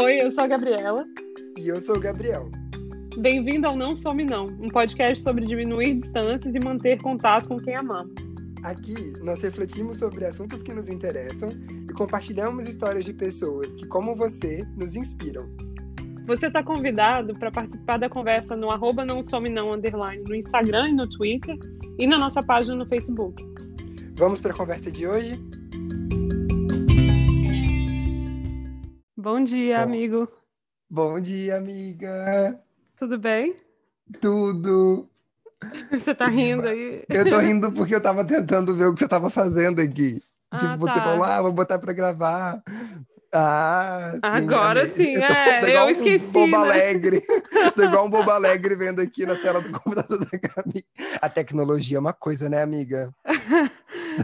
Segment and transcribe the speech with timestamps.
[0.00, 1.04] Oi, eu sou a Gabriela.
[1.58, 2.48] E eu sou o Gabriel.
[3.18, 7.74] Bem-vindo ao Não Some Não, um podcast sobre diminuir distâncias e manter contato com quem
[7.74, 8.14] amamos.
[8.62, 8.94] Aqui
[9.24, 11.48] nós refletimos sobre assuntos que nos interessam
[11.90, 15.48] e compartilhamos histórias de pessoas que, como você, nos inspiram.
[16.28, 20.90] Você está convidado para participar da conversa no arroba não some não underline no Instagram
[20.90, 21.58] e no Twitter
[21.98, 23.44] e na nossa página no Facebook.
[24.14, 25.47] Vamos para a conversa de hoje?
[29.30, 29.82] Bom dia, Bom.
[29.82, 30.28] amigo.
[30.88, 32.58] Bom dia, amiga!
[32.96, 33.56] Tudo bem?
[34.22, 35.06] Tudo!
[35.92, 37.04] Você tá rindo aí?
[37.10, 40.22] Eu tô rindo porque eu tava tentando ver o que você tava fazendo aqui.
[40.50, 41.02] Ah, tipo, você tá.
[41.02, 42.62] falou, ah, vou botar pra gravar.
[43.30, 44.18] Ah, sim.
[44.22, 46.62] Agora sim, é, tô eu esqueci, Um bobo né?
[46.62, 47.22] alegre.
[47.76, 50.86] Tô igual um bobo alegre vendo aqui na tela do computador da Gabi.
[51.20, 53.14] A tecnologia é uma coisa, né, amiga?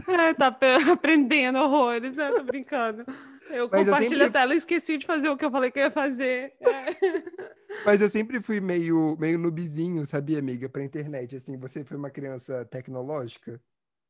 [0.07, 0.47] É, tá
[0.91, 2.31] aprendendo horrores, né?
[2.31, 3.05] Tô brincando.
[3.49, 5.69] Eu Mas eu compartilho sempre- a tela e esqueci de fazer o que eu falei
[5.71, 6.53] que eu ia fazer.
[6.59, 6.65] É.
[7.85, 11.35] Mas eu sempre fui meio, meio noobzinho, sabia, amiga, pra internet.
[11.35, 13.61] Assim, você foi uma criança tecnológica?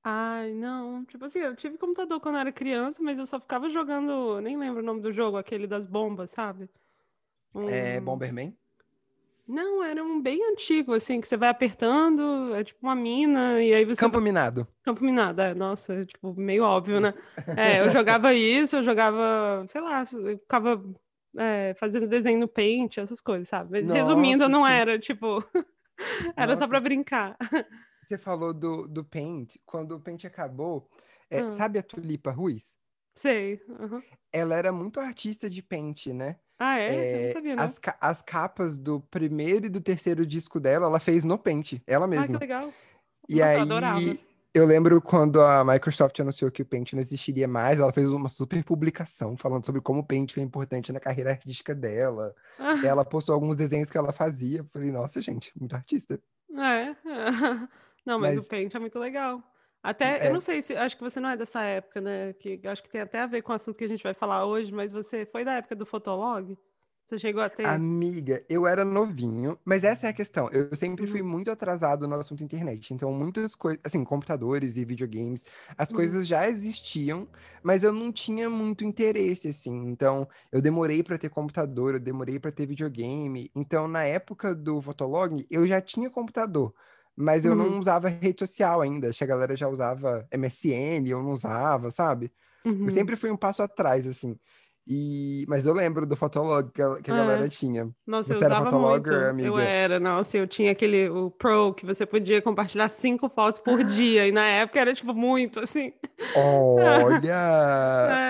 [0.03, 1.03] Ai, não.
[1.05, 4.39] Tipo assim, eu tive computador quando eu era criança, mas eu só ficava jogando.
[4.39, 6.69] Nem lembro o nome do jogo, aquele das bombas, sabe?
[7.69, 8.55] É, Um- Bomberman?
[9.47, 13.73] Não, era um bem antigo, assim, que você vai apertando, é tipo uma mina, e
[13.73, 13.99] aí você.
[13.99, 14.67] Campo Minado.
[14.83, 17.13] Campo Minado, é, nossa, é, tipo, meio óbvio, né?
[17.59, 20.83] É, eu jogava isso, eu jogava, sei lá, eu ficava
[21.37, 23.69] é, fazendo desenho no Paint, essas coisas, sabe?
[23.71, 25.43] Mas resumindo, Nossa, não era, tipo,
[26.35, 26.67] era só Nossa.
[26.67, 27.37] pra brincar.
[28.07, 29.55] Você falou do, do Paint.
[29.65, 30.89] Quando o Paint acabou,
[31.29, 31.51] é, Ah.
[31.53, 32.75] sabe a Tulipa Ruiz?
[33.15, 33.61] Sei.
[33.79, 34.01] aham.
[34.33, 36.37] Ela era muito artista de Paint, né?
[36.57, 36.87] Ah, é?
[36.87, 37.63] Eu não É, sabia, não.
[37.63, 42.05] as, as capas do primeiro e do terceiro disco dela, ela fez no Paint, ela
[42.05, 42.39] Ah, que mesma.
[42.39, 42.73] legal.
[43.27, 43.99] E Nossa, eu aí, adorava.
[44.53, 48.29] eu lembro quando a Microsoft anunciou que o Paint não existiria mais, ela fez uma
[48.29, 52.33] super publicação falando sobre como o Paint foi importante na carreira artística dela.
[52.57, 54.59] Ah, Ela postou alguns desenhos que ela fazia.
[54.59, 56.19] Eu Falei, nossa, gente, muito artista.
[56.51, 56.95] É.
[58.05, 59.41] Não, mas, o Mas- Paint é muito legal.
[59.85, 60.27] Até, É.
[60.27, 62.33] eu não sei se, acho que você não é dessa época, né?
[62.33, 64.45] Que acho que tem até a ver com o assunto que a gente vai falar
[64.45, 66.57] hoje, mas você foi da época do Fotolog?
[67.05, 67.85] Você chegou a ter?
[67.87, 70.47] Amiga, eu era novinho, mas essa é a questão.
[70.51, 71.23] Eu sempre fui Uhum.
[71.23, 72.93] muito atrasado no assunto internet.
[72.93, 75.43] Então, muitas coisas, assim, computadores e videogames,
[75.75, 76.15] as Uhum.
[76.15, 77.27] coisas já existiam,
[77.63, 79.73] mas eu não tinha muito interesse, assim.
[79.89, 83.49] Então, eu demorei pra ter computador, eu demorei pra ter videogame.
[83.55, 86.71] Então, na época do Fotolog, eu já tinha computador,
[87.15, 87.55] mas eu Uhum.
[87.55, 89.09] não usava rede social ainda.
[89.09, 92.31] Acho que a galera já usava MSN, eu não usava, sabe?
[92.65, 92.85] Uhum.
[92.85, 94.37] Eu sempre fui um passo atrás, assim.
[94.87, 95.45] E...
[95.47, 97.17] Mas eu lembro do Fotolog que a, que a É.
[97.17, 97.89] galera tinha.
[98.05, 99.45] Nossa, eu Você era usava fotologger, muito.
[99.47, 99.63] Eu amiga?
[99.63, 104.27] era, nossa, eu tinha aquele, o Pro, que você podia compartilhar cinco fotos por dia,
[104.27, 105.91] e na época era, tipo, muito, assim.
[106.35, 107.35] Olha!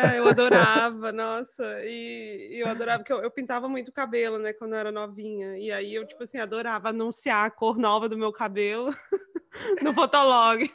[0.15, 4.37] É, eu adorava, nossa, e, e eu adorava, porque eu, eu pintava muito o cabelo,
[4.39, 8.07] né, quando eu era novinha, e aí eu, tipo assim, adorava anunciar a cor nova
[8.07, 8.93] do meu cabelo
[9.81, 10.69] no Fotolog.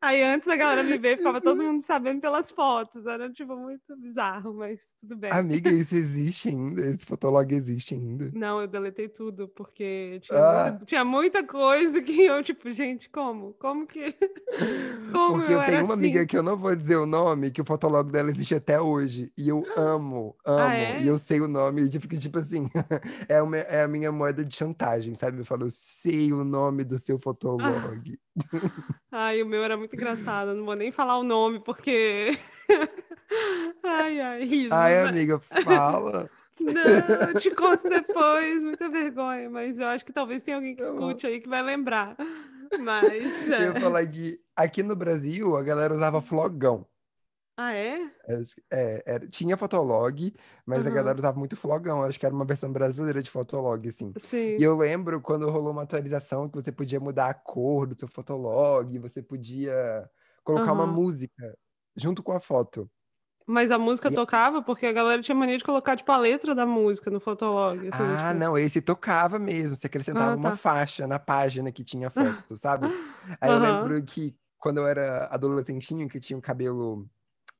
[0.00, 3.96] Aí antes da galera me ver, ficava todo mundo sabendo pelas fotos, era, tipo, muito
[3.96, 5.30] bizarro, mas tudo bem.
[5.30, 6.86] Amiga, isso existe ainda?
[6.86, 8.30] Esse Fotolog existe ainda?
[8.34, 10.70] Não, eu deletei tudo, porque tinha, Ah.
[10.70, 13.52] muita, tinha muita coisa que eu, tipo, gente, como?
[13.54, 14.14] Como que.
[15.12, 16.26] Como Porque eu eu tenho uma amiga assim?
[16.28, 19.32] que eu não vou dizer o nome, que o Fotolog dela existe até hoje.
[19.36, 20.60] E eu amo, amo.
[20.60, 21.02] Ah, é?
[21.02, 22.68] E eu sei o nome, e fico tipo assim,
[23.28, 25.38] é, uma- é a minha moeda de chantagem, sabe?
[25.38, 27.99] Eu falo, eu sei o nome do seu Fotolog.
[29.10, 32.38] Ai, o meu era muito engraçado, não vou nem falar o nome, porque.
[33.82, 34.72] ai, ai, risos.
[34.72, 36.30] Ai, amiga, fala.
[36.60, 40.82] Não, eu te conto depois, muita vergonha, mas eu acho que talvez tenha alguém que
[40.82, 42.16] escute aí que vai lembrar.
[42.78, 43.48] Mas.
[43.48, 43.80] Eu ia é.
[43.80, 46.86] falar que aqui no Brasil a galera usava flogão.
[47.62, 48.10] Ah, é?
[48.70, 50.32] É, era- tinha Fotolog,
[50.66, 50.90] mas a Aham.
[50.90, 52.02] galera usava muito Flogão.
[52.02, 54.16] Acho que era uma versão brasileira de Fotolog, assim.
[54.18, 54.56] Sim.
[54.56, 58.08] E eu lembro quando rolou uma atualização que você podia mudar a cor do seu
[58.08, 60.08] Fotolog, você podia
[60.44, 60.86] colocar uma Aham.
[60.86, 61.56] música
[61.96, 62.90] junto com a foto.
[63.46, 66.54] Mas a música E- tocava porque a galera tinha mania de colocar, tipo, a letra
[66.54, 67.86] da música no Fotolog.
[67.86, 68.34] Assim, ah, tipo...
[68.34, 69.76] não, esse tocava mesmo.
[69.76, 70.52] Você acrescentava Ah, uma tá.
[70.52, 72.92] faixa na página que tinha foto, sabe?
[73.40, 73.60] Aí eu Aham.
[73.60, 77.08] lembro que quando eu era adolescentinho, que eu tinha o cabelo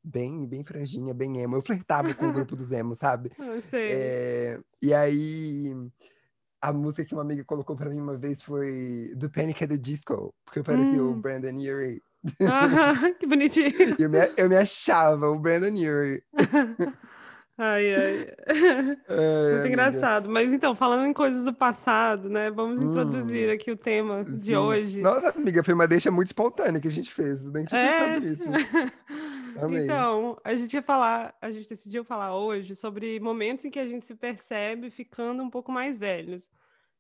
[0.03, 3.31] bem, bem franjinha, bem emo, eu flertava com o grupo dos emos, sabe?
[3.39, 3.93] Eu sei.
[3.93, 5.75] É, e aí,
[6.61, 9.63] a música que uma amiga colocou pra mim uma vez foi do Panic!
[9.65, 11.21] at the Disco, porque eu parecia o Hum.
[11.21, 12.03] Brandon Urie.
[12.47, 13.73] Ah, que bonitinho.
[13.99, 16.23] Eu me, eu me achava o Brandon Urie.
[17.63, 18.15] Ai, ai.
[18.27, 19.69] Muito amiga.
[19.69, 20.31] engraçado.
[20.31, 22.51] Mas então, falando em coisas do passado, né?
[22.51, 24.57] Vamos introduzir Hum, aqui o tema de Sim.
[24.57, 25.03] hoje.
[25.03, 27.45] Nossa, amiga, foi uma deixa muito espontânea que a gente fez.
[27.45, 27.91] Nem tinha É.
[27.93, 28.45] pensado nisso.
[29.61, 29.85] Amei.
[29.85, 33.87] Então, a gente ia falar, a gente decidiu falar hoje sobre momentos em que a
[33.89, 36.51] gente se percebe ficando um pouco mais velhos.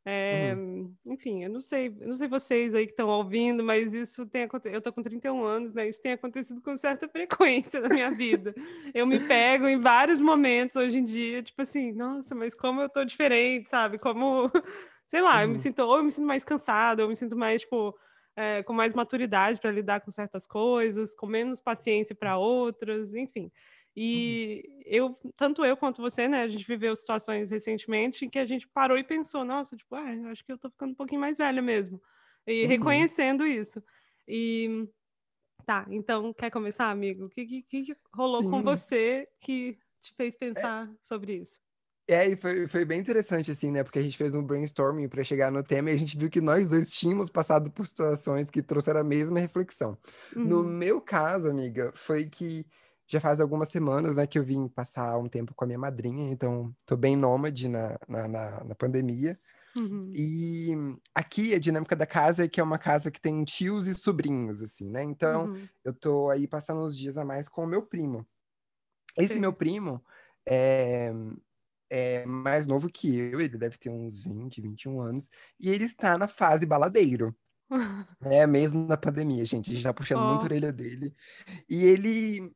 [0.05, 0.97] É, Uhum.
[1.07, 4.45] enfim, eu não sei, eu não sei vocês aí que estão ouvindo, mas isso tem
[4.45, 4.77] acontecido.
[4.77, 5.89] Eu tô com 31 anos, né?
[5.89, 8.55] Isso tem acontecido com certa frequência na minha vida.
[8.95, 12.89] Eu me pego em vários momentos hoje em dia, tipo assim, nossa, mas como eu
[12.89, 13.99] tô diferente, sabe?
[13.99, 14.51] Como,
[15.07, 15.59] sei lá, eu me Uhum.
[15.59, 17.95] sinto, ou eu me sinto mais cansada, ou eu me sinto mais, tipo,
[18.37, 23.50] é, com mais maturidade para lidar com certas coisas, com menos paciência para outras, enfim.
[24.12, 24.41] Uhum.
[24.43, 28.44] E eu, tanto eu quanto você, né, a gente viveu situações recentemente em que a
[28.47, 31.38] gente parou e pensou, nossa, tipo, ah, acho que eu tô ficando um pouquinho mais
[31.38, 32.00] velha mesmo.
[32.47, 32.67] E Uhum.
[32.67, 33.82] reconhecendo isso.
[34.29, 34.88] E
[35.67, 37.26] tá, então quer começar, amigo?
[37.26, 38.65] O que, que, que rolou com Sim.
[38.65, 41.61] você que te fez É, pensar sobre isso?
[42.12, 43.85] É, e foi, foi bem interessante, assim, né?
[43.85, 46.41] Porque a gente fez um brainstorming para chegar no tema e a gente viu que
[46.41, 49.99] nós dois tínhamos passado por situações que trouxeram a mesma reflexão.
[50.43, 52.67] No Uhum, meu caso, amiga, foi que
[53.07, 56.31] já faz algumas semanas, né, que eu vim passar um tempo com a minha madrinha,
[56.31, 59.39] então tô bem nômade na, na, na, na pandemia.
[59.77, 60.75] uhum, E
[61.15, 64.62] aqui a dinâmica da casa é que é uma casa que tem tios e sobrinhos,
[64.62, 65.03] assim, né?
[65.05, 68.27] Então uhum, eu tô aí passando uns dias a mais com o meu primo.
[69.17, 69.53] Esse meu sei.
[69.53, 70.05] primo
[70.49, 71.12] é,
[71.90, 75.28] é mais novo que eu, ele deve ter uns 20, 21 anos,
[75.58, 77.37] e ele está na fase baladeiro,
[78.20, 78.46] né?
[78.46, 81.14] Mesmo na pandemia, gente, a gente tá puxando muito a orelha dele.
[81.69, 82.52] E ele,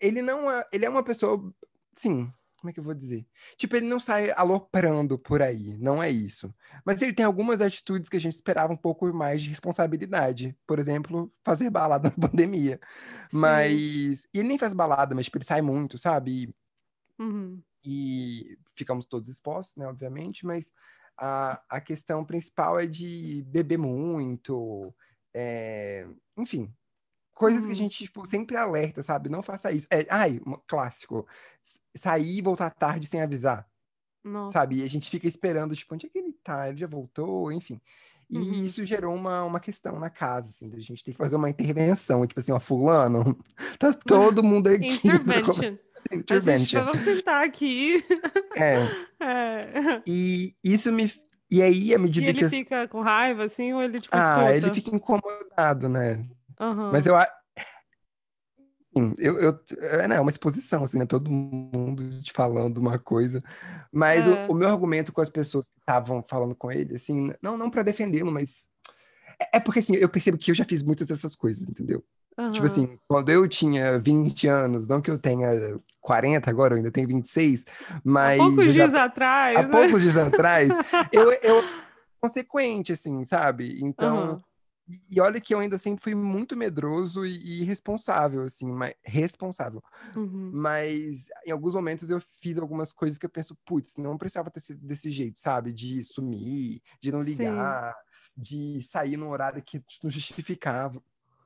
[0.00, 1.52] ele não é, ele é uma pessoa,
[1.94, 3.26] sim, como é que eu vou dizer?
[3.56, 6.54] Tipo, ele não sai aloprando por aí, não é isso.
[6.84, 10.54] Mas ele tem algumas atitudes que a gente esperava um pouco mais de responsabilidade.
[10.66, 12.78] Por exemplo, fazer balada na pandemia.
[13.30, 13.38] sim.
[13.38, 14.24] Mas.
[14.34, 16.54] E ele nem faz balada, mas tipo, ele sai muito, sabe?
[17.18, 20.72] Uhum, E ficamos todos expostos, né, obviamente, mas
[21.16, 24.94] a, a questão principal é de beber muito,
[25.34, 26.06] é,
[26.36, 26.72] enfim,
[27.34, 27.74] coisas que a uhum.
[27.74, 29.28] gente, tipo, sempre alerta, sabe?
[29.28, 29.86] Não faça isso.
[29.90, 31.26] É, ai, um clássico,
[31.94, 33.66] sair e voltar tarde sem avisar,
[34.22, 34.52] Nossa.
[34.52, 34.76] sabe?
[34.76, 36.68] E a gente fica esperando, tipo, onde é que ele tá?
[36.68, 37.80] Ele já voltou, enfim.
[38.30, 38.64] E Uhum.
[38.64, 42.24] isso gerou uma, uma questão na casa, assim, da gente ter que fazer uma intervenção,
[42.24, 43.36] tipo assim, ó, fulano,
[43.78, 45.78] tá todo mundo aqui começar
[46.12, 46.80] Intervention.
[46.80, 48.04] A gente vamos sentar aqui.
[48.56, 48.76] É,
[49.22, 50.02] É.
[50.06, 51.10] E isso me.
[51.50, 52.50] E aí, à E medida ele que as.
[52.52, 54.74] fica com raiva, assim, ou ele, tipo, Ah, ele escuta?
[54.74, 56.24] fica incomodado, né?
[56.92, 57.26] Mas Aham.
[58.94, 61.06] eu, eu, eu, é, né, é uma exposição, assim, né?
[61.06, 63.42] Todo mundo te falando uma coisa.
[63.92, 64.54] Mas o, o É.
[64.54, 68.30] meu argumento com as pessoas que estavam falando com ele, assim, não, não para defendê-lo,
[68.32, 68.68] mas.
[69.40, 72.04] É é porque, assim, eu percebo que eu já fiz muitas dessas coisas, entendeu?
[72.36, 72.64] Tipo Aham.
[72.64, 77.06] assim, quando eu tinha 20 anos, não que eu tenha 40 agora, eu ainda tenho
[77.06, 78.84] 26, Há mas poucos eu já.
[78.84, 79.72] dias Há atrás, né?
[79.72, 80.78] poucos dias atrás,
[81.12, 81.62] eu, eu
[82.20, 83.78] consequente, assim, sabe?
[83.82, 84.40] Então, Aham.
[85.08, 89.82] e olha que eu ainda sempre fui muito medroso e, e irresponsável, assim, mas responsável.
[90.16, 90.50] Uhum.
[90.52, 94.60] Mas em alguns momentos eu fiz algumas coisas que eu penso, putz, não precisava ter
[94.60, 95.72] sido desse jeito, sabe?
[95.72, 97.30] De sumir, de não Sim.
[97.32, 97.94] ligar,
[98.36, 101.00] de sair num horário que não justificava.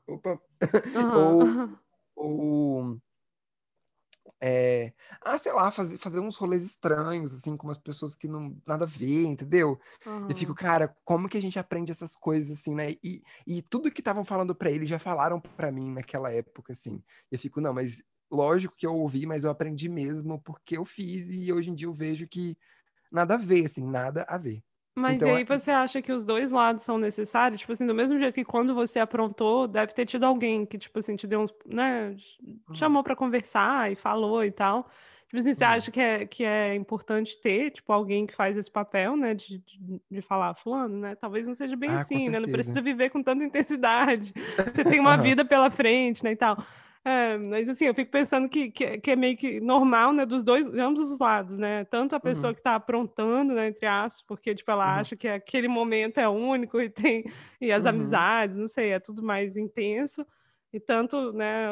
[0.07, 0.41] Opa.
[0.95, 1.15] Aham.
[1.15, 1.59] Ou,
[2.17, 3.01] ou
[4.41, 4.93] é,
[5.23, 8.85] ah, sei lá, fazer, fazer uns rolês estranhos, assim, com umas pessoas que não nada
[8.85, 9.79] a ver, entendeu?
[10.29, 10.55] Eu fico, Aham.
[10.55, 12.93] cara, como que a gente aprende essas coisas, assim, né?
[13.03, 17.03] E, e tudo que estavam falando pra ele já falaram pra mim naquela época, assim.
[17.31, 21.31] Eu fico, não, mas lógico que eu ouvi, mas eu aprendi mesmo porque eu fiz
[21.31, 22.57] e hoje em dia eu vejo que
[23.13, 24.63] nada a ver, assim, nada a ver.
[24.95, 27.61] Mas Então, aí você acha que os dois lados são necessários?
[27.61, 30.99] Tipo assim, do mesmo jeito que quando você aprontou, deve ter tido alguém que, tipo
[30.99, 34.89] assim, te deu uns, né, uhum, chamou pra conversar e falou e tal.
[35.27, 38.57] Tipo assim, você uhum, acha que é, que é importante ter, tipo, alguém que faz
[38.57, 41.17] esse papel, né, de, de, de falar, fulano, né?
[41.17, 42.39] Talvez não seja bem ah, assim, né?
[42.39, 44.33] Não precisa viver com tanta intensidade.
[44.73, 46.65] Você tem uma vida pela frente, né, e tal.
[47.07, 50.25] É, mas assim, eu fico pensando que, que, é que é meio que normal, né,
[50.25, 51.85] dos dois, de ambos os lados, né?
[51.85, 55.15] Tanto a pessoa uhum, que está aprontando, né, entre aspas, porque tipo ela uhum, acha
[55.15, 57.25] que aquele momento é único e tem
[57.61, 60.27] e as uhum, amizades, não sei, é tudo mais intenso.
[60.73, 61.67] E tanto, né,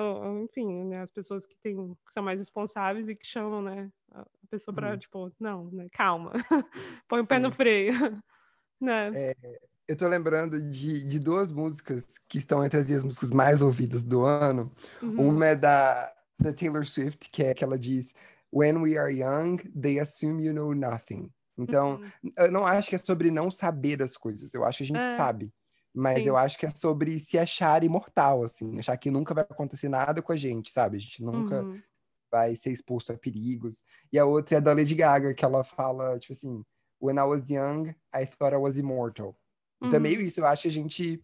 [0.45, 4.25] enfim, né, as pessoas que têm que são mais responsáveis e que chamam, né, a
[4.51, 6.33] pessoa para uhum, tipo, não, né, calma.
[7.09, 7.53] Põe o pé no sim.
[7.53, 7.93] freio,
[8.81, 9.15] né?
[9.15, 9.35] É,
[9.89, 14.05] Eu tô lembrando de, de duas músicas que estão entre as minhas músicas mais ouvidas
[14.05, 14.71] do ano.
[15.03, 15.29] Uhum.
[15.29, 18.13] Uma é da, da Taylor Swift, que é que ela diz:
[18.53, 21.31] When we are young, they assume you know nothing.
[21.59, 22.33] Então, Uhum.
[22.39, 25.03] eu não acho que é sobre não saber as coisas, eu acho que a gente
[25.03, 25.53] É, sabe.
[25.95, 26.39] Mas eu sim.
[26.39, 30.33] acho que é sobre se achar imortal, assim, achar que nunca vai acontecer nada com
[30.33, 30.97] a gente, sabe?
[30.97, 31.83] A gente nunca Uhum.
[32.31, 33.83] vai ser exposto a perigos.
[34.13, 36.65] E a outra é da Lady Gaga, que ela fala, tipo assim,
[37.03, 39.37] When I was young, I thought I was immortal.
[39.87, 40.27] Então é meio Uhum.
[40.27, 41.23] isso, eu acho que a gente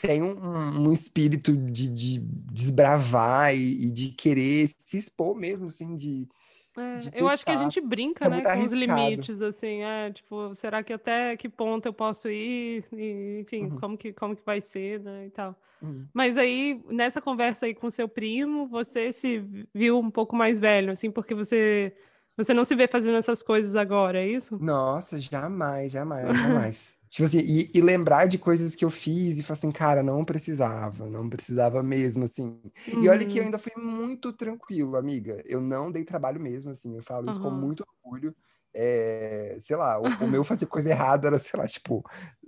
[0.00, 2.18] tem um, um espírito de, de
[2.52, 6.28] desbravar e, e, de querer se expor mesmo, assim, de.
[6.76, 8.74] É, de eu acho que a gente brinca, é né, com arriscado.
[8.74, 13.66] os limites, assim, é, tipo, será que até que ponto eu posso ir, e, enfim,
[13.66, 13.78] uhum.
[13.78, 15.56] como, que, como que vai ser, né, e tal.
[15.80, 16.06] Uhum.
[16.12, 19.42] Mas aí, nessa conversa aí com seu primo, você se
[19.74, 21.94] viu um pouco mais velho, assim, porque você,
[22.36, 24.58] você não se vê fazendo essas coisas agora, é isso?
[24.60, 26.94] Nossa, jamais, jamais, jamais.
[27.16, 30.22] Tipo assim, e, e, lembrar de coisas que eu fiz e falar assim, cara, não
[30.22, 32.60] precisava, não precisava mesmo, assim.
[32.92, 33.02] Uhum.
[33.02, 33.46] E olha que eu uhum.
[33.46, 35.42] ainda fui muito tranquilo, amiga.
[35.46, 36.94] Eu não dei trabalho mesmo, assim.
[36.94, 37.48] Eu falo isso uhum.
[37.48, 38.36] com muito orgulho.
[38.74, 42.04] É, sei lá, o, o, meu fazer coisa errada era, sei lá, tipo,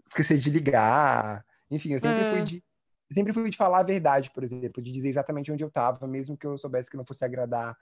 [0.07, 1.43] esquecer de ligar.
[1.71, 2.31] Enfim, eu sempre é.
[2.31, 2.65] fui de.
[3.11, 6.37] Sempre fui de falar a verdade, por exemplo, de dizer exatamente onde eu tava, mesmo
[6.37, 7.75] que eu soubesse que não fosse agradar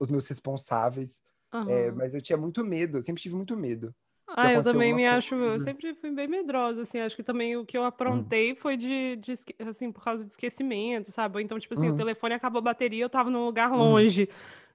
[0.00, 1.20] os meus responsáveis.
[1.52, 1.68] Uhum.
[1.68, 3.94] É, mas eu tinha muito medo, eu sempre tive muito medo.
[4.36, 7.64] Ah, eu também me acho, eu sempre fui bem medrosa, assim, acho que também o
[7.64, 7.86] que eu hum.
[7.86, 8.56] aprontei uhum.
[8.56, 11.36] foi de, de, assim, por causa de esquecimento, sabe?
[11.36, 11.94] Ou então, tipo assim, uhum.
[11.94, 13.78] o telefone acabou a bateria, eu tava num lugar uhum.
[13.78, 14.28] longe,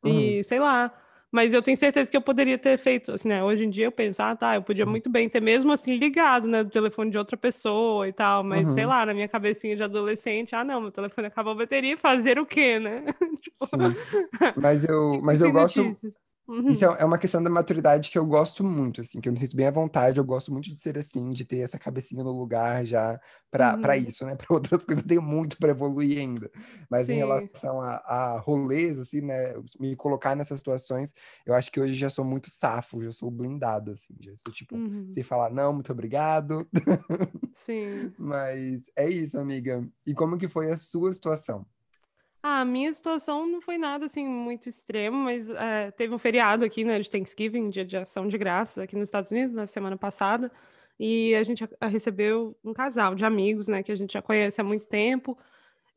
[0.04, 0.44] e uhum.
[0.44, 0.92] sei lá.
[1.32, 3.44] Mas eu tenho certeza que eu poderia ter feito, assim, né?
[3.44, 4.92] Hoje em dia eu penso, ah, tá, eu podia uhum.
[4.92, 8.68] muito bem ter mesmo assim ligado, né, do telefone de outra pessoa e tal, mas
[8.70, 12.40] sei lá, na minha cabecinha de adolescente, ah, não, meu telefone acabou a bateria, fazer
[12.40, 13.04] o quê, né?
[13.42, 13.68] tipo...
[14.56, 15.96] Mas eu, mas eu gosto,
[16.50, 16.72] Uhum.
[16.72, 19.38] Isso é, é uma questão da maturidade que eu gosto muito, assim, que eu me
[19.38, 22.32] sinto bem à vontade, eu gosto muito de ser assim, de ter essa cabecinha no
[22.32, 23.94] lugar já para uhum.
[23.94, 24.36] isso, né?
[24.40, 26.50] Para outras coisas eu tenho muito para evoluir ainda.
[26.90, 27.14] Mas Sim.
[27.14, 29.54] em relação a, a rolês, assim, né?
[29.80, 31.14] Me colocar nessas situações,
[31.46, 34.76] eu acho que hoje já sou muito safo, já sou blindado, assim, já sou tipo,
[34.76, 35.12] uhum.
[35.14, 36.68] sem falar, não, muito obrigado.
[37.54, 38.12] Sim.
[38.18, 39.88] Mas é isso, amiga.
[40.04, 41.64] E como que foi a sua situação?
[42.42, 46.64] Ah, a minha situação não foi nada assim muito extremo, mas é, teve um feriado
[46.64, 49.98] aqui, né, de Thanksgiving, dia de ação de graças, aqui nos Estados Unidos, na semana
[49.98, 50.50] passada,
[50.98, 54.64] e a gente recebeu um casal de amigos, né, que a gente já conhece há
[54.64, 55.38] muito tempo,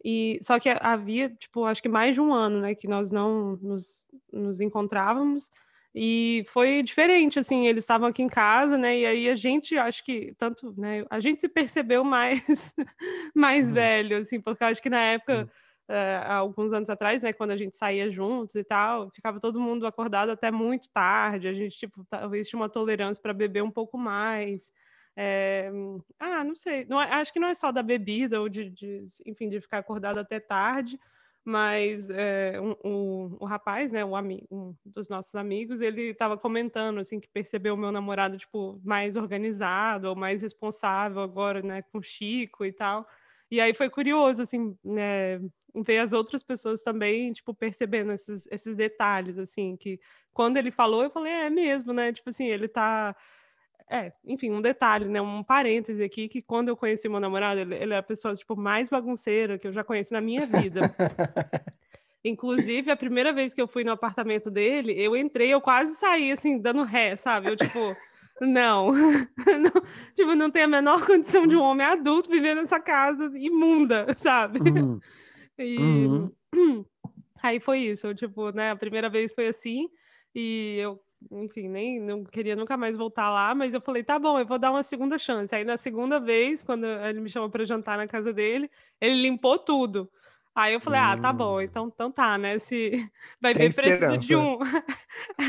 [0.04, 3.56] e só que havia, tipo, acho que mais de um ano, né, que nós não
[3.62, 5.48] nos, nos encontrávamos,
[5.94, 10.04] e foi diferente, assim, eles estavam aqui em casa, né, e aí a gente, acho
[10.04, 12.74] que, tanto, né, a gente se percebeu mais,
[13.32, 13.74] mais uhum.
[13.74, 15.42] velho, assim, porque acho que na época...
[15.42, 15.62] Uhum
[15.94, 19.86] há alguns anos atrás, né, quando a gente saía juntos e tal, ficava todo mundo
[19.86, 23.98] acordado até muito tarde, a gente, tipo, talvez tinha uma tolerância para beber um pouco
[23.98, 24.72] mais.
[25.14, 25.70] É...
[26.18, 29.06] ah, não sei, não, é, acho que não é só da bebida ou de, de
[29.26, 30.98] enfim, de ficar acordado até tarde,
[31.44, 34.16] mas é, um, um, o rapaz, né, um,
[34.50, 39.16] um dos nossos amigos, ele estava comentando assim que percebeu o meu namorado tipo mais
[39.16, 43.06] organizado ou mais responsável agora, né, com o Chico e tal.
[43.52, 45.38] E aí foi curioso assim, né,
[45.74, 50.00] ver as outras pessoas também, tipo, percebendo esses, esses detalhes, assim, que
[50.32, 52.14] quando ele falou, eu falei, é, mesmo, né?
[52.14, 53.14] Tipo assim, ele tá.
[53.90, 55.20] É, enfim, um detalhe, né?
[55.20, 58.56] Um parêntese aqui, que quando eu conheci meu namorado, ele, ele é a pessoa, tipo,
[58.56, 60.80] mais bagunceira que eu já conheci na minha vida.
[62.24, 66.32] Inclusive, a primeira vez que eu fui no apartamento dele, eu entrei, eu quase saí,
[66.32, 67.50] assim, dando ré, sabe?
[67.50, 67.94] Eu, tipo,
[68.46, 68.92] não.
[69.36, 69.82] não.
[70.14, 74.58] Tipo, não tem a menor condição de um homem adulto viver nessa casa imunda, sabe?
[74.60, 75.00] Uhum.
[75.58, 76.32] E uhum.
[77.42, 79.88] aí foi isso, eu, tipo, né, a primeira vez foi assim,
[80.34, 84.38] e eu, enfim, nem não queria nunca mais voltar lá, mas eu falei, tá bom,
[84.38, 85.54] eu vou dar uma segunda chance.
[85.54, 88.70] Aí na segunda vez, quando ele me chamou para jantar na casa dele,
[89.00, 90.10] ele limpou tudo.
[90.54, 91.60] Aí eu falei, ah, tá bom, hum.
[91.62, 92.58] então, então tá, né?
[92.58, 93.08] Se
[93.40, 94.58] vai ver, precisa de um.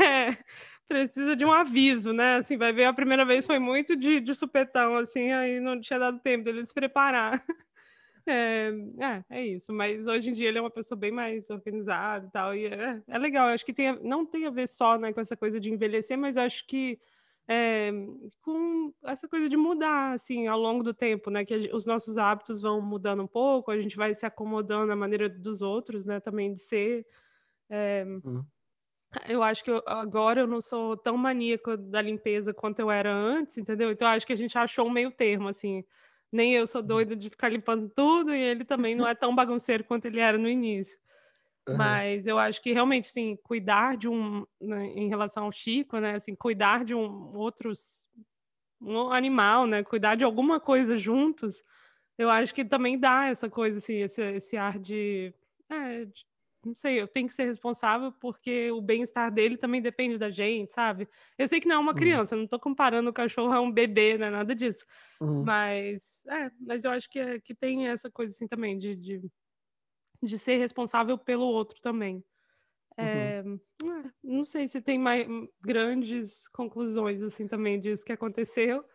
[0.02, 0.38] é,
[0.88, 2.36] precisa de um aviso, né?
[2.38, 6.00] Assim, vai ver, a primeira vez foi muito de, de supetão, assim, aí não tinha
[6.00, 7.44] dado tempo dele se preparar.
[8.26, 8.72] É,
[9.30, 12.32] é, é, isso, mas hoje em dia ele é uma pessoa bem mais organizada e
[12.32, 15.12] tal, e é, é legal, eu acho que tem, não tem a ver só né,
[15.12, 16.98] com essa coisa de envelhecer, mas acho que
[17.50, 17.92] é,
[18.42, 22.62] com essa coisa de mudar, assim, ao longo do tempo, né, que os nossos hábitos
[22.62, 26.54] vão mudando um pouco, a gente vai se acomodando à maneira dos outros, né, também
[26.54, 27.06] de ser...
[27.70, 28.46] É, uhum.
[29.28, 33.14] Eu acho que eu, agora eu não sou tão maníaca da limpeza quanto eu era
[33.14, 33.92] antes, entendeu?
[33.92, 35.84] Então acho que a gente achou um meio termo, assim,
[36.32, 36.88] nem eu sou uhum.
[36.88, 40.38] doida de ficar limpando tudo, e ele também não é tão bagunceiro quanto ele era
[40.38, 40.98] no início.
[41.68, 41.78] Uhum.
[41.78, 46.16] Mas eu acho que realmente, sim, cuidar de um, né, em relação ao Chico, né,
[46.16, 48.10] assim, cuidar de um outros
[48.82, 51.64] um animal, né, cuidar de alguma coisa juntos,
[52.18, 55.34] eu acho que também dá essa coisa, assim, esse, esse ar de,
[55.70, 56.26] é, de
[56.66, 60.74] não sei, eu tenho que ser responsável porque o bem-estar dele também depende da gente,
[60.74, 61.08] sabe?
[61.38, 61.98] Eu sei que não é uma uhum.
[61.98, 62.40] criança, uhum.
[62.40, 64.30] não estou comparando o cachorro a um bebê, né?
[64.30, 64.86] Nada disso.
[65.20, 65.44] Uhum.
[65.44, 69.22] Mas, é, mas eu acho que, é, que tem essa coisa assim também, de, de,
[70.22, 72.24] de ser responsável pelo outro também.
[72.96, 74.12] É, uhum.
[74.24, 78.86] não sei se tem mais hum, grandes conclusões assim também disso que aconteceu.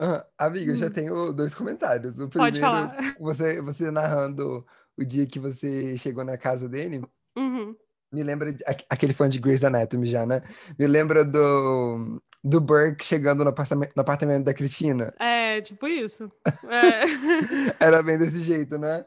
[0.00, 0.90] Ah, amiga, eu já Hum.
[0.90, 2.14] tenho dois comentários.
[2.20, 2.96] O Pode primeiro, falar.
[3.20, 4.64] você, você narrando
[4.96, 7.02] o dia que você chegou na casa dele,
[7.36, 7.74] Uhum.
[8.12, 10.42] me lembra de, aque- aquele fã de Grey's Anatomy já, né?
[10.78, 15.12] Me lembra do, do Burke chegando no apartamento, no apartamento da Cristina.
[15.18, 16.30] É, tipo isso.
[16.68, 17.02] É.
[17.84, 19.04] Era bem desse jeito, né?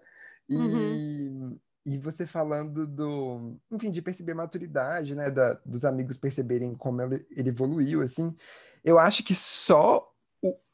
[0.49, 1.57] Uhum.
[1.85, 5.31] E, e você falando do, enfim, de perceber a maturidade, né?
[5.31, 8.35] Da, dos amigos perceberem como ele, ele evoluiu, assim.
[8.83, 10.10] Eu acho que só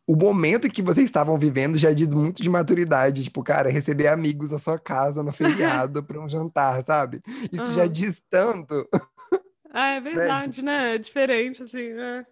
[0.07, 3.25] o, momento que vocês estavam vivendo já diz muito de maturidade.
[3.25, 7.21] Tipo, cara, receber amigos à sua casa no feriado para um jantar, sabe?
[7.51, 7.91] Isso já Aham.
[7.91, 8.87] diz tanto,
[9.71, 10.11] Ah, é né?
[10.11, 10.95] verdade, né?
[10.95, 11.91] É diferente, assim.
[11.91, 12.25] É.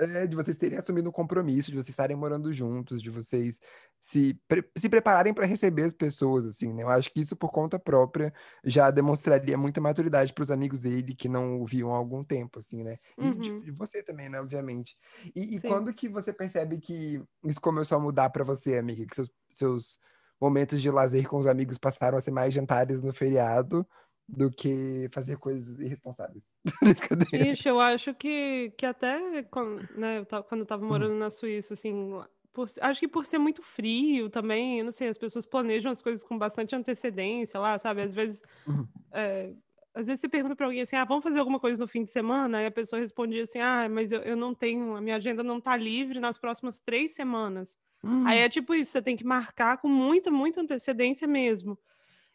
[0.00, 3.60] É, de vocês terem assumido um compromisso, de vocês estarem morando juntos, de vocês
[4.00, 6.84] se, pre- se prepararem para receber as pessoas, assim, né?
[6.84, 8.32] Eu acho que isso, por conta própria,
[8.64, 12.60] já demonstraria muita maturidade para os amigos dele que não o viam há algum tempo,
[12.60, 12.98] assim, né?
[13.18, 13.60] E Uhum.
[13.60, 14.40] de você também, né?
[14.40, 14.96] Obviamente.
[15.34, 19.04] E, e quando que você percebe que isso começou a mudar para você, amiga?
[19.04, 19.98] Que seus, seus
[20.40, 23.84] momentos de lazer com os amigos passaram a ser mais jantares no feriado
[24.28, 26.54] do que fazer coisas irresponsáveis.
[27.32, 31.14] Ixi, eu acho que, que até quando, né, eu tava, quando eu tava Hum, morando
[31.14, 32.10] na Suíça, assim,
[32.54, 36.24] por, acho que por ser muito frio também, não sei, as pessoas planejam as coisas
[36.24, 38.00] com bastante antecedência lá, sabe?
[38.00, 39.54] Às vezes, uhum, é,
[39.94, 42.10] às vezes você pergunta pra alguém assim, ah, vamos fazer alguma coisa no fim de
[42.10, 42.58] semana?
[42.58, 45.60] Aí a pessoa respondia assim, ah, mas eu, eu não tenho, a minha agenda não
[45.60, 47.78] tá livre nas próximas três semanas.
[48.22, 51.78] Aí hum, é tipo isso, você tem que marcar com muita, muita antecedência mesmo.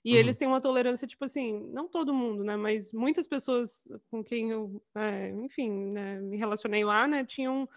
[0.03, 2.57] E uhum, eles têm uma tolerância, tipo assim, não todo mundo, né?
[2.57, 7.67] Mas muitas pessoas com quem eu, é, enfim, né, me relacionei lá, né, tinham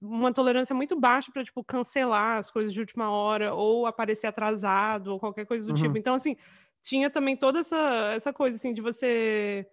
[0.00, 5.08] uma tolerância muito baixa para, tipo, cancelar as coisas de última hora, ou aparecer atrasado,
[5.12, 5.96] ou qualquer coisa do tipo.
[5.96, 6.36] uhum, Então, assim,
[6.82, 9.66] tinha também toda essa, essa coisa, assim, de você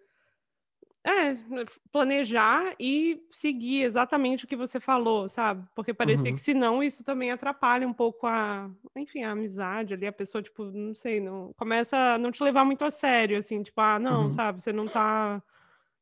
[1.05, 1.33] é,
[1.91, 5.67] planejar e seguir exatamente o que você falou, sabe?
[5.75, 6.41] Porque parecia que uhum.
[6.41, 10.95] senão isso também atrapalha um pouco a, enfim, a amizade ali, a pessoa, tipo, não
[10.95, 14.31] sei, não começa a não te levar muito a sério, assim, tipo, ah, não, Uhum,
[14.31, 15.43] sabe, você não tá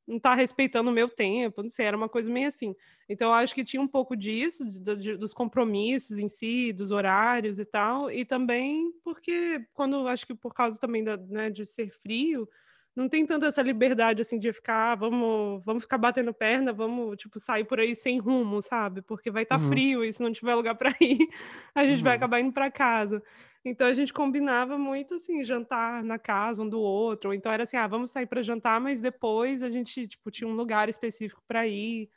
[0.08, 2.76] não tá respeitando o meu tempo, não sei, era uma coisa meio assim.
[3.08, 6.92] Então, eu acho que tinha um pouco disso, de- de- dos compromissos em si, dos
[6.92, 11.66] horários e tal, e também porque, quando, acho que por causa também da, né, de
[11.66, 12.50] ser frio,
[12.96, 17.18] não tem tanta essa liberdade, assim, de ficar, ah, vamos, vamos ficar batendo perna, vamos,
[17.18, 19.02] tipo, sair por aí sem rumo, sabe?
[19.02, 21.28] Porque vai estar uhum, frio e se não tiver lugar para ir,
[21.74, 23.24] a gente vai uhum, acabar indo para casa.
[23.64, 27.64] Então a gente combinava muito assim, jantar na casa um do outro, ou então era
[27.64, 31.42] assim, ah, vamos sair para jantar, mas depois a gente, tipo, tinha um lugar específico
[31.48, 32.10] para ir.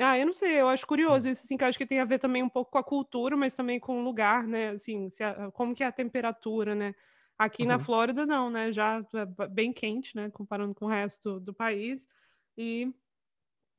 [0.00, 2.18] Ah, eu não sei, eu acho curioso isso, assim, que acho que tem a ver
[2.20, 4.70] também um pouco com a cultura, mas também com o lugar, né?
[4.70, 6.94] Assim, se a- como que é a temperatura, né?
[7.38, 8.72] Aqui na uhum, Flórida, não, né?
[8.72, 10.30] Já é bem quente, né?
[10.30, 12.06] Comparando com o resto do país.
[12.56, 12.92] E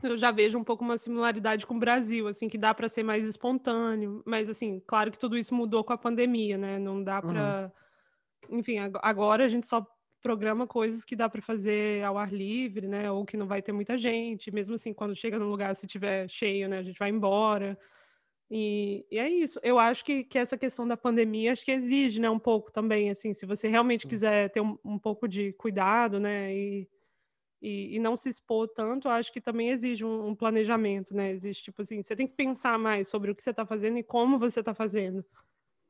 [0.04, 3.04] eu já vejo um pouco uma similaridade com o Brasil, assim, que dá para ser
[3.04, 6.80] mais espontâneo, mas assim, claro que tudo isso mudou com a pandemia, né?
[6.80, 7.72] Não dá uhum, para,
[8.50, 9.86] enfim, ag- agora a gente só
[10.22, 13.12] programa coisas que dá para fazer ao ar livre, né?
[13.12, 16.30] Ou que não vai ter muita gente, mesmo assim, quando chega no lugar, se tiver
[16.30, 17.78] cheio, né, a gente vai embora.
[18.52, 19.60] E, e é isso.
[19.62, 23.10] Eu acho que, que essa questão da pandemia acho que exige, né, um pouco também,
[23.10, 26.90] assim, se você realmente quiser ter um, um pouco de cuidado, né, e,
[27.62, 31.32] e, e não se expor tanto, acho que também exige um, um planejamento, né?
[31.32, 34.04] Existe, tipo assim, você tem que pensar mais sobre o que você está fazendo e
[34.04, 35.24] como você está fazendo.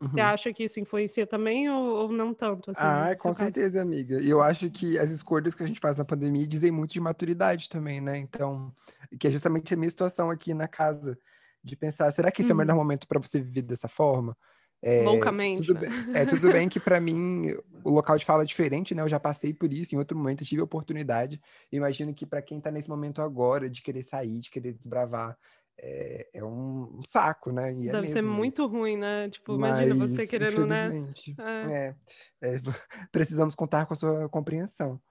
[0.02, 0.28] Você uhum.
[0.28, 3.54] acha que isso influencia também ou, ou não tanto, assim, Ah, com seu caso?
[3.54, 4.22] certeza, amiga.
[4.22, 7.02] E eu acho que as escolhas que a gente faz na pandemia dizem muito de
[7.02, 8.18] maturidade também, né?
[8.18, 8.74] Então,
[9.20, 11.20] que é justamente a minha situação aqui na casa,
[11.64, 12.80] de pensar, será que esse é o melhor Uhum.
[12.80, 14.38] momento para você viver dessa forma?
[14.82, 15.82] É, Loucamente, tudo né?
[15.82, 19.02] bem, é tudo bem que para mim o local de fala é diferente, né?
[19.02, 21.42] Eu já passei por isso em outro momento, tive a oportunidade.
[21.72, 25.38] Eu imagino que para quem tá nesse momento agora, de querer sair, de querer desbravar,
[25.78, 27.74] é, é um, um saco, né?
[27.74, 29.30] E é Deve ser mesmo, mas muito ruim, né?
[29.30, 30.90] Tipo, imagina você mas, querendo, né?
[31.38, 31.96] É.
[32.42, 32.60] é, é,
[33.12, 35.02] precisamos contar com a sua compreensão.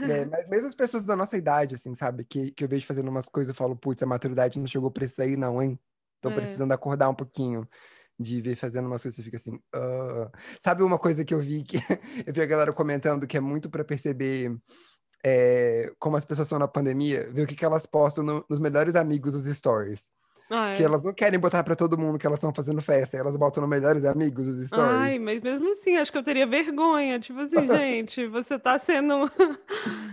[0.00, 2.24] É, mas mesmo as pessoas da nossa idade, assim, sabe?
[2.24, 5.04] Que, que eu vejo fazendo umas coisas, eu falo, putz, a maturidade não chegou pra
[5.04, 5.78] isso aí, não, hein?
[6.16, 6.34] Estão É.
[6.34, 7.68] precisando acordar um pouquinho
[8.18, 9.60] de ver fazendo umas coisas, você fica assim.
[9.74, 10.30] "Ah".
[10.60, 11.78] Sabe uma coisa que eu vi que
[12.26, 14.56] eu vi a galera comentando que é muito pra perceber
[15.24, 18.60] é, como as pessoas são na pandemia, ver o que, que elas postam no- nos
[18.60, 20.10] melhores amigos dos stories.
[20.50, 20.84] Ah, Que é.
[20.84, 23.68] elas não querem botar pra todo mundo que elas estão fazendo festa, elas botam no
[23.68, 25.18] melhores amigos os Ai, stories.
[25.18, 27.18] mas mesmo assim, acho que eu teria vergonha.
[27.18, 29.14] Tipo assim, gente, você tá sendo.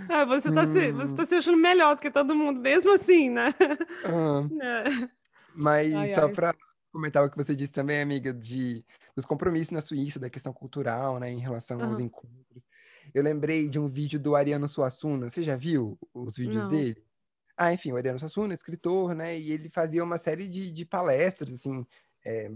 [0.07, 1.15] É, você tá se, você Sim.
[1.15, 3.53] tá se achando melhor do que todo mundo, mesmo assim, né?
[4.03, 5.09] Ah, É.
[5.55, 6.29] mas Ai, só ai.
[6.29, 6.55] para
[6.91, 11.19] comentar o que você disse também, amiga, de dos compromissos na Suíça, da questão cultural,
[11.19, 11.99] né, em relação aos Aham.
[11.99, 12.63] encontros.
[13.13, 15.29] Eu lembrei de um vídeo do Ariano Suassuna.
[15.29, 16.67] Você já viu os vídeos Não.
[16.67, 17.04] dele?
[17.57, 19.37] Ah, enfim, o Ariano Suassuna, escritor, né?
[19.37, 21.85] E ele fazia uma série de, de palestras, assim,
[22.25, 22.51] é,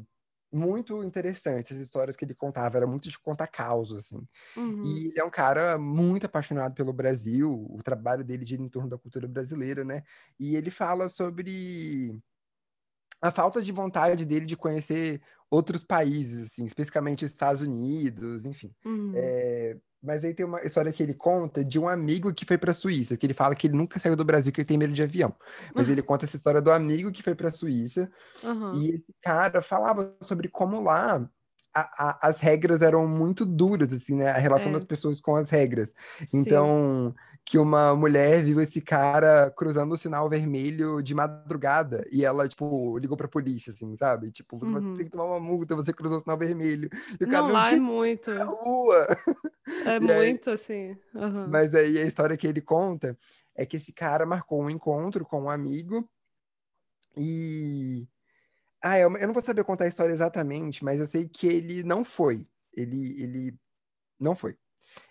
[0.52, 4.28] muito interessantes as histórias que ele contava, era muito de contar causos, assim.
[4.58, 4.84] Uhum.
[4.84, 8.90] E ele é um cara muito apaixonado pelo Brasil, o trabalho dele gira em torno
[8.90, 10.04] da cultura brasileira, né?
[10.40, 12.20] E ele fala sobre
[13.22, 18.74] a falta de vontade dele de conhecer outros países, assim, especificamente os Estados Unidos, enfim.
[18.86, 19.14] Uhum.
[19.16, 22.72] É, mas aí tem uma história que ele conta de um amigo que foi para
[22.72, 24.94] a Suíça, que ele fala que ele nunca saiu do Brasil, que ele tem medo
[24.94, 25.36] de avião.
[25.76, 28.12] Mas ele conta essa história do amigo que foi para a Suíça,
[28.44, 28.74] Uhum.
[28.74, 31.30] e esse cara falava sobre como lá
[31.73, 34.29] a- a- as regras eram muito duras, assim, né?
[34.29, 34.73] A relação É.
[34.73, 35.93] das pessoas com as regras.
[36.27, 36.39] Sim.
[36.39, 37.13] Então,
[37.45, 42.97] que uma mulher viu esse cara cruzando o sinal vermelho de madrugada e ela, tipo,
[42.99, 44.32] ligou pra polícia, assim, sabe?
[44.32, 44.95] Tipo, você vai Uhum.
[44.95, 46.89] ter que tomar uma multa, você cruzou o sinal vermelho.
[47.19, 48.32] E o cara Não, não lá é muito.
[48.32, 49.08] na rua.
[49.86, 50.95] É E aí- muito assim.
[51.15, 51.47] aham.
[51.49, 53.17] Mas aí a história que ele conta
[53.55, 56.08] é que esse cara marcou um encontro com um amigo
[57.17, 58.08] e.
[58.82, 61.84] Ah, eu, eu não vou saber contar a história exatamente, mas eu sei que ele
[61.84, 62.48] não foi.
[62.74, 63.54] Ele, ele
[64.20, 64.56] não foi.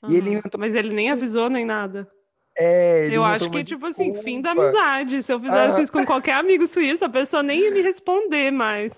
[0.09, 2.11] E ele inventou- Mas ele nem avisou nem nada.
[2.61, 5.23] É, eu acho que, tipo assim, fim da amizade.
[5.23, 5.83] Se eu fizesse Aham.
[5.83, 8.93] isso com qualquer amigo suíço, a pessoa nem ia me responder mais.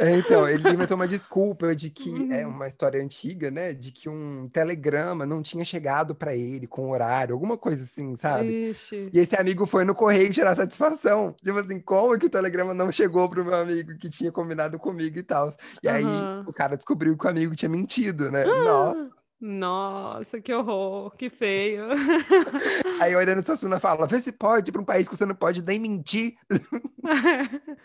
[0.00, 2.52] É, então, ele inventou uma desculpa de que é Uhum.
[2.54, 3.74] uma história antiga, né?
[3.74, 8.70] De que um telegrama não tinha chegado pra ele com horário, alguma coisa assim, sabe?
[8.70, 9.10] Ixi.
[9.12, 11.34] E esse amigo foi no correio tirar satisfação.
[11.44, 15.18] Tipo assim, como que o telegrama não chegou pro meu amigo que tinha combinado comigo
[15.18, 15.50] e tal?
[15.82, 16.44] E aí Aham.
[16.46, 18.44] o cara descobriu que o amigo tinha mentido, né?
[18.64, 19.10] Nossa.
[19.44, 21.86] Nossa, que horror, que feio.
[23.02, 25.64] Aí o Ariano Suassuna fala: vê se pode pra um país que você não pode
[25.64, 26.36] nem mentir.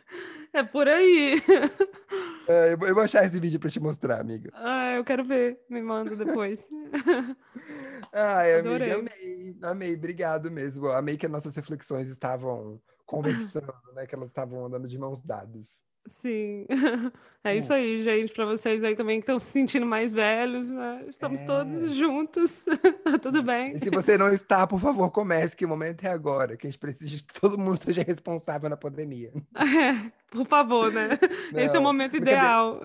[0.54, 1.42] É por aí.
[2.50, 4.50] É, eu, vou- achar esse vídeo pra te mostrar, amiga.
[4.54, 5.60] Ah, eu quero ver.
[5.70, 6.58] Me manda depois.
[8.14, 8.92] Ai, amiga, Adorei.
[8.94, 10.88] amei, amei, obrigado mesmo.
[10.88, 14.08] Amei que as nossas reflexões estavam conversando, né?
[14.08, 15.68] Que elas estavam andando de mãos dadas.
[16.22, 16.66] Sim.
[17.44, 18.34] É isso aí, gente.
[18.34, 21.06] Para vocês aí também que estão se sentindo mais velhos, né?
[21.08, 21.46] Estamos É.
[21.46, 22.66] todos juntos.
[23.06, 23.74] Tá tudo bem?
[23.74, 26.70] E se você não está, por favor, comece, que o momento é agora, que a
[26.70, 29.32] gente precisa que todo mundo seja responsável na pandemia.
[29.56, 31.12] É, por favor, né?
[31.56, 32.82] Esse é o Não, momento ideal.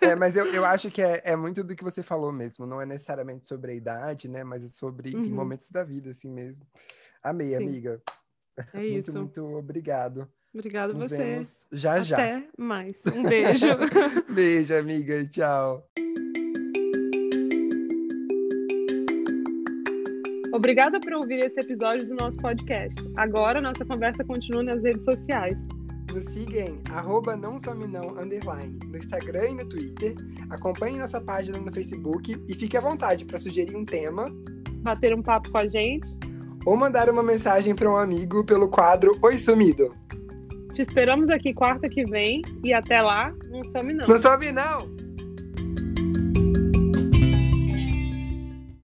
[0.00, 2.66] É, mas eu, eu acho que é, é muito do que você falou mesmo.
[2.66, 4.42] Não é necessariamente sobre a idade, né?
[4.42, 5.28] Mas é sobre, Uhum.
[5.30, 6.66] momentos da vida, assim mesmo.
[7.22, 7.54] Amei, Sim.
[7.56, 8.02] amiga.
[8.72, 9.18] É Muito, isso.
[9.18, 10.28] muito obrigado.
[10.54, 11.16] Obrigada a Nos você.
[11.16, 12.16] vemos já já.
[12.16, 12.96] Até mais.
[13.14, 13.66] Um beijo.
[14.28, 15.24] Beijo, amiga.
[15.26, 15.82] Tchau.
[20.52, 23.00] Obrigada por ouvir esse episódio do nosso podcast.
[23.16, 25.56] Agora nossa conversa continua nas redes sociais.
[26.12, 30.14] Nos siga em arroba não some não, underline, no Instagram e no Twitter.
[30.50, 34.26] Acompanhe nossa página no Facebook e fique à vontade para sugerir um tema
[34.82, 36.06] Bater um papo com a gente.
[36.66, 39.94] ou mandar uma mensagem para um amigo pelo quadro Oi Sumido.
[40.74, 44.08] Te esperamos aqui quarta que vem e até lá, não some não.
[44.08, 45.01] Não some não!